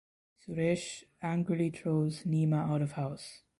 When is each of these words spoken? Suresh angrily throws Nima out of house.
Suresh 0.43 1.03
angrily 1.21 1.69
throws 1.69 2.23
Nima 2.23 2.67
out 2.67 2.81
of 2.81 2.93
house. 2.93 3.41